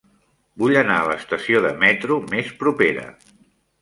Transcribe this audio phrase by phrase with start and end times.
[0.61, 3.05] Vull anar a l'estació de metro més propera.